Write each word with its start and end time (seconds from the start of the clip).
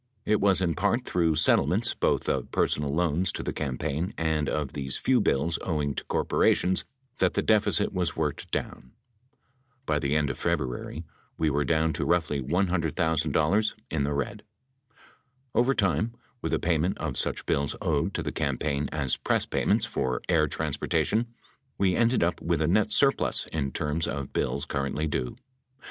It 0.25 0.41
was 0.41 0.61
in 0.61 0.73
part 0.73 1.05
through 1.05 1.35
settlements, 1.35 1.93
both 1.93 2.27
of 2.27 2.49
personal 2.51 2.89
loans 2.91 3.31
to 3.33 3.43
the 3.43 3.53
campaign 3.53 4.15
and 4.17 4.49
of 4.49 4.73
these 4.73 4.97
few 4.97 5.21
bills 5.21 5.59
owing 5.63 5.93
to 5.93 6.03
corporations, 6.05 6.85
that 7.19 7.35
the 7.35 7.43
deficit 7.43 7.93
was 7.93 8.17
worked 8.17 8.49
down. 8.49 8.93
By 9.85 9.99
the 9.99 10.15
end 10.15 10.31
of 10.31 10.39
February 10.39 11.03
we 11.37 11.51
werfe 11.51 11.67
down 11.67 11.93
to 11.93 12.05
557 12.07 12.47
roughly 12.47 12.91
$100,000 12.91 13.73
in 13.91 14.03
the 14.03 14.13
red. 14.15 14.41
Over 15.53 15.75
time, 15.75 16.15
with 16.41 16.51
the 16.51 16.57
payment 16.57 16.97
of 16.97 17.15
such 17.15 17.45
bills 17.45 17.75
owed 17.79 18.15
to 18.15 18.23
the 18.23 18.31
campaign 18.31 18.89
as 18.91 19.17
press 19.17 19.45
payments 19.45 19.85
for 19.85 20.23
air 20.27 20.47
transportation, 20.47 21.27
we 21.77 21.95
ended 21.95 22.23
up 22.23 22.41
with 22.41 22.63
a 22.63 22.67
net 22.67 22.91
surplus 22.91 23.45
in 23.51 23.71
terms 23.71 24.07
of 24.07 24.33
bills 24.33 24.65
currently 24.65 25.05
due. 25.05 25.35